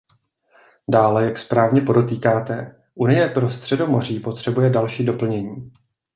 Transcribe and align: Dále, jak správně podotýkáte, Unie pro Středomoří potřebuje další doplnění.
Dále, 0.89 1.25
jak 1.25 1.37
správně 1.37 1.81
podotýkáte, 1.81 2.75
Unie 2.95 3.27
pro 3.29 3.51
Středomoří 3.51 4.19
potřebuje 4.19 4.69
další 4.69 5.05
doplnění. 5.05 5.71